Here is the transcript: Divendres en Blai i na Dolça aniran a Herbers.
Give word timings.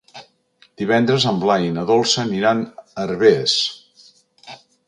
Divendres 0.81 1.27
en 1.33 1.37
Blai 1.43 1.67
i 1.71 1.75
na 1.77 1.85
Dolça 1.91 2.23
aniran 2.25 2.65
a 2.73 2.89
Herbers. 3.07 3.59